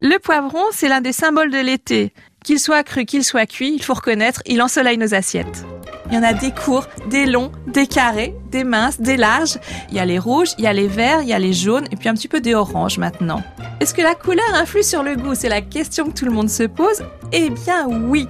Le 0.00 0.16
poivron, 0.20 0.62
c'est 0.70 0.88
l'un 0.88 1.00
des 1.00 1.12
symboles 1.12 1.50
de 1.50 1.58
l'été. 1.58 2.12
Qu'il 2.44 2.60
soit 2.60 2.84
cru, 2.84 3.04
qu'il 3.04 3.24
soit 3.24 3.46
cuit, 3.46 3.74
il 3.74 3.82
faut 3.82 3.94
reconnaître, 3.94 4.42
il 4.46 4.62
ensoleille 4.62 4.96
nos 4.96 5.12
assiettes. 5.12 5.64
Il 6.06 6.14
y 6.14 6.18
en 6.18 6.22
a 6.22 6.34
des 6.34 6.52
courts, 6.52 6.86
des 7.10 7.26
longs, 7.26 7.50
des 7.66 7.88
carrés, 7.88 8.32
des 8.52 8.62
minces, 8.62 9.00
des 9.00 9.16
larges. 9.16 9.58
Il 9.88 9.96
y 9.96 9.98
a 9.98 10.04
les 10.04 10.20
rouges, 10.20 10.50
il 10.56 10.62
y 10.62 10.66
a 10.68 10.72
les 10.72 10.86
verts, 10.86 11.22
il 11.22 11.28
y 11.28 11.32
a 11.32 11.38
les 11.40 11.52
jaunes 11.52 11.88
et 11.90 11.96
puis 11.96 12.08
un 12.08 12.14
petit 12.14 12.28
peu 12.28 12.40
des 12.40 12.54
oranges 12.54 12.98
maintenant. 12.98 13.42
Est-ce 13.80 13.92
que 13.92 14.00
la 14.00 14.14
couleur 14.14 14.54
influe 14.54 14.84
sur 14.84 15.02
le 15.02 15.16
goût? 15.16 15.34
C'est 15.34 15.48
la 15.48 15.62
question 15.62 16.06
que 16.06 16.16
tout 16.16 16.26
le 16.26 16.30
monde 16.30 16.48
se 16.48 16.62
pose. 16.62 17.02
Eh 17.32 17.50
bien 17.50 17.86
oui. 17.88 18.26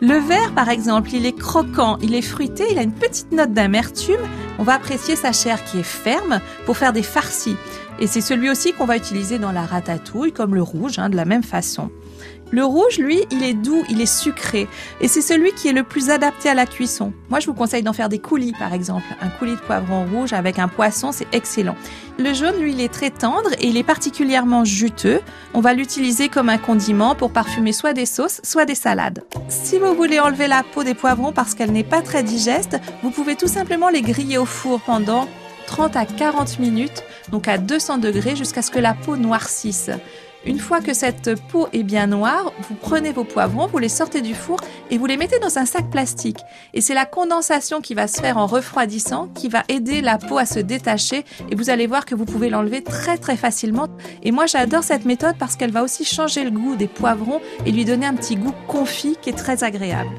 Le 0.00 0.14
vert, 0.14 0.52
par 0.54 0.68
exemple, 0.68 1.10
il 1.12 1.26
est 1.26 1.36
croquant, 1.36 1.96
il 2.02 2.14
est 2.14 2.22
fruité, 2.22 2.64
il 2.70 2.78
a 2.78 2.82
une 2.82 2.92
petite 2.92 3.32
note 3.32 3.52
d'amertume. 3.52 4.20
On 4.58 4.62
va 4.62 4.74
apprécier 4.74 5.16
sa 5.16 5.32
chair 5.32 5.64
qui 5.64 5.78
est 5.78 5.84
ferme 5.84 6.40
pour 6.66 6.76
faire 6.76 6.92
des 6.92 7.02
farcis. 7.02 7.56
Et 7.98 8.06
c'est 8.06 8.20
celui 8.20 8.50
aussi 8.50 8.72
qu'on 8.72 8.84
va 8.84 8.96
utiliser 8.96 9.38
dans 9.38 9.52
la 9.52 9.62
ratatouille, 9.62 10.32
comme 10.32 10.54
le 10.54 10.62
rouge, 10.62 10.98
hein, 10.98 11.08
de 11.08 11.16
la 11.16 11.24
même 11.24 11.42
façon. 11.44 11.90
Le 12.52 12.66
rouge, 12.66 12.98
lui, 12.98 13.24
il 13.30 13.42
est 13.42 13.54
doux, 13.54 13.82
il 13.88 14.02
est 14.02 14.06
sucré. 14.06 14.68
Et 15.00 15.08
c'est 15.08 15.22
celui 15.22 15.52
qui 15.52 15.68
est 15.68 15.72
le 15.72 15.84
plus 15.84 16.10
adapté 16.10 16.50
à 16.50 16.54
la 16.54 16.66
cuisson. 16.66 17.14
Moi, 17.30 17.40
je 17.40 17.46
vous 17.46 17.54
conseille 17.54 17.82
d'en 17.82 17.94
faire 17.94 18.10
des 18.10 18.18
coulis, 18.18 18.52
par 18.58 18.74
exemple. 18.74 19.06
Un 19.22 19.30
coulis 19.30 19.54
de 19.54 19.60
poivron 19.60 20.04
rouge 20.04 20.34
avec 20.34 20.58
un 20.58 20.68
poisson, 20.68 21.12
c'est 21.12 21.26
excellent. 21.32 21.76
Le 22.18 22.34
jaune, 22.34 22.56
lui, 22.60 22.72
il 22.72 22.80
est 22.82 22.92
très 22.92 23.08
tendre 23.08 23.48
et 23.58 23.68
il 23.68 23.78
est 23.78 23.82
particulièrement 23.82 24.66
juteux. 24.66 25.20
On 25.54 25.62
va 25.62 25.72
l'utiliser 25.72 26.28
comme 26.28 26.50
un 26.50 26.58
condiment 26.58 27.14
pour 27.14 27.30
parfumer 27.30 27.72
soit 27.72 27.94
des 27.94 28.04
sauces, 28.04 28.41
soit 28.42 28.64
des 28.64 28.74
salades. 28.74 29.24
Si 29.48 29.78
vous 29.78 29.94
voulez 29.94 30.20
enlever 30.20 30.48
la 30.48 30.62
peau 30.62 30.84
des 30.84 30.94
poivrons 30.94 31.32
parce 31.32 31.54
qu'elle 31.54 31.72
n'est 31.72 31.84
pas 31.84 32.02
très 32.02 32.22
digeste, 32.22 32.78
vous 33.02 33.10
pouvez 33.10 33.36
tout 33.36 33.48
simplement 33.48 33.88
les 33.88 34.02
griller 34.02 34.38
au 34.38 34.44
four 34.44 34.80
pendant 34.80 35.28
30 35.66 35.96
à 35.96 36.04
40 36.04 36.58
minutes, 36.58 37.02
donc 37.30 37.48
à 37.48 37.58
200 37.58 37.98
degrés 37.98 38.36
jusqu'à 38.36 38.62
ce 38.62 38.70
que 38.70 38.78
la 38.78 38.94
peau 38.94 39.16
noircisse. 39.16 39.90
Une 40.44 40.58
fois 40.58 40.80
que 40.80 40.92
cette 40.92 41.40
peau 41.48 41.68
est 41.72 41.84
bien 41.84 42.08
noire, 42.08 42.52
vous 42.68 42.74
prenez 42.74 43.12
vos 43.12 43.22
poivrons, 43.22 43.68
vous 43.68 43.78
les 43.78 43.88
sortez 43.88 44.22
du 44.22 44.34
four 44.34 44.58
et 44.90 44.98
vous 44.98 45.06
les 45.06 45.16
mettez 45.16 45.38
dans 45.38 45.58
un 45.58 45.66
sac 45.66 45.88
plastique. 45.88 46.40
Et 46.74 46.80
c'est 46.80 46.94
la 46.94 47.06
condensation 47.06 47.80
qui 47.80 47.94
va 47.94 48.08
se 48.08 48.20
faire 48.20 48.38
en 48.38 48.46
refroidissant 48.46 49.28
qui 49.34 49.48
va 49.48 49.62
aider 49.68 50.00
la 50.00 50.18
peau 50.18 50.38
à 50.38 50.46
se 50.46 50.58
détacher 50.58 51.24
et 51.50 51.54
vous 51.54 51.70
allez 51.70 51.86
voir 51.86 52.04
que 52.04 52.16
vous 52.16 52.24
pouvez 52.24 52.50
l'enlever 52.50 52.82
très 52.82 53.18
très 53.18 53.36
facilement. 53.36 53.86
Et 54.24 54.32
moi 54.32 54.46
j'adore 54.46 54.82
cette 54.82 55.04
méthode 55.04 55.36
parce 55.38 55.54
qu'elle 55.54 55.70
va 55.70 55.84
aussi 55.84 56.04
changer 56.04 56.42
le 56.42 56.50
goût 56.50 56.74
des 56.74 56.88
poivrons 56.88 57.40
et 57.64 57.70
lui 57.70 57.84
donner 57.84 58.06
un 58.06 58.14
petit 58.14 58.34
goût 58.34 58.54
confit 58.66 59.16
qui 59.22 59.30
est 59.30 59.34
très 59.34 59.62
agréable. 59.62 60.10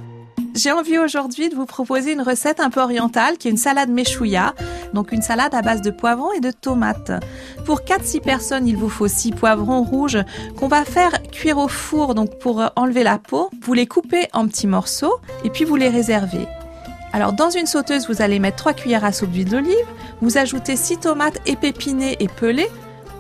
J'ai 0.56 0.72
envie 0.72 1.00
aujourd'hui 1.00 1.50
de 1.50 1.56
vous 1.56 1.66
proposer 1.66 2.12
une 2.12 2.22
recette 2.22 2.60
un 2.60 2.70
peu 2.70 2.80
orientale 2.80 3.38
qui 3.40 3.48
est 3.48 3.52
une 3.52 3.58
salade 3.58 3.90
méchouilla, 3.90 4.54
donc 4.94 5.12
une 5.12 5.24
salade 5.24 5.56
à 5.56 5.64
base 5.64 5.82
de 5.82 5.90
poivrons 5.90 6.32
et 6.32 6.42
de 6.42 6.52
tomates. 6.52 7.12
Pour 7.66 7.82
4-6 7.82 8.22
personnes, 8.22 8.68
il 8.68 8.78
vous 8.78 8.90
faut 8.90 9.08
6 9.08 9.32
poivrons 9.32 9.82
rouges 9.82 10.20
qu'on 10.56 10.68
va 10.68 10.86
faire 10.86 11.24
cuire 11.32 11.58
au 11.58 11.68
four 11.68 12.14
donc 12.14 12.38
pour 12.38 12.62
enlever 12.76 13.02
la 13.02 13.18
peau. 13.18 13.50
Vous 13.64 13.74
les 13.74 13.88
coupez 13.88 14.28
en 14.32 14.48
petits 14.48 14.68
morceaux 14.68 15.16
et 15.44 15.50
puis 15.50 15.66
vous 15.66 15.76
les 15.76 15.90
réservez. 15.90 16.48
Alors 17.14 17.34
dans 17.34 17.50
une 17.50 17.68
sauteuse, 17.68 18.08
vous 18.08 18.22
allez 18.22 18.38
mettre 18.38 18.58
3 18.58 18.74
cuillères 18.74 19.06
à 19.06 19.12
soupe 19.12 19.32
d'huile 19.32 19.50
d'olive, 19.50 19.74
vous 20.22 20.38
ajoutez 20.38 20.76
6 20.76 21.00
tomates 21.00 21.40
épepinées 21.48 22.18
et 22.20 22.28
pelées, 22.28 22.70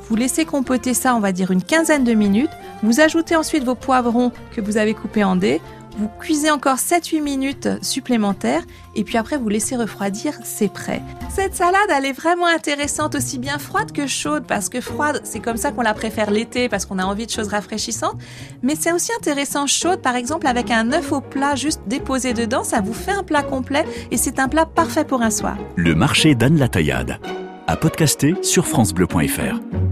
vous 0.09 0.15
laissez 0.15 0.45
compoter 0.45 0.93
ça, 0.93 1.15
on 1.15 1.19
va 1.19 1.31
dire 1.31 1.49
une 1.49 1.63
quinzaine 1.63 2.03
de 2.03 2.13
minutes. 2.13 2.51
Vous 2.83 2.99
ajoutez 2.99 3.37
ensuite 3.37 3.63
vos 3.63 3.75
poivrons 3.75 4.31
que 4.53 4.59
vous 4.59 4.75
avez 4.77 4.93
coupés 4.93 5.23
en 5.23 5.37
dés. 5.37 5.61
Vous 5.97 6.09
cuisez 6.19 6.49
encore 6.49 6.77
7-8 6.77 7.21
minutes 7.21 7.69
supplémentaires 7.83 8.63
et 8.95 9.03
puis 9.03 9.17
après 9.17 9.37
vous 9.37 9.49
laissez 9.49 9.75
refroidir, 9.75 10.33
c'est 10.43 10.71
prêt. 10.71 11.01
Cette 11.29 11.55
salade, 11.55 11.89
elle 11.89 12.05
est 12.05 12.13
vraiment 12.13 12.47
intéressante 12.47 13.15
aussi 13.15 13.37
bien 13.37 13.59
froide 13.59 13.91
que 13.91 14.07
chaude 14.07 14.45
parce 14.47 14.69
que 14.69 14.81
froide, 14.81 15.21
c'est 15.23 15.39
comme 15.39 15.57
ça 15.57 15.71
qu'on 15.71 15.81
la 15.81 15.93
préfère 15.93 16.31
l'été 16.31 16.69
parce 16.69 16.85
qu'on 16.85 16.99
a 16.99 17.05
envie 17.05 17.25
de 17.25 17.31
choses 17.31 17.47
rafraîchissantes. 17.47 18.17
Mais 18.61 18.75
c'est 18.75 18.91
aussi 18.91 19.11
intéressant 19.17 19.67
chaude, 19.67 20.01
par 20.01 20.15
exemple 20.15 20.47
avec 20.47 20.71
un 20.71 20.91
œuf 20.93 21.11
au 21.11 21.21
plat 21.21 21.55
juste 21.55 21.81
déposé 21.87 22.33
dedans, 22.33 22.63
ça 22.63 22.81
vous 22.81 22.93
fait 22.93 23.11
un 23.11 23.23
plat 23.23 23.43
complet 23.43 23.85
et 24.11 24.17
c'est 24.17 24.39
un 24.39 24.47
plat 24.47 24.65
parfait 24.65 25.05
pour 25.05 25.21
un 25.21 25.29
soir. 25.29 25.57
Le 25.75 25.95
marché 25.95 26.35
d'Anne 26.35 26.57
la 26.57 26.69
Taillade. 26.69 27.19
À 27.67 27.77
podcaster 27.77 28.35
sur 28.41 28.67
FranceBleu.fr. 28.67 29.82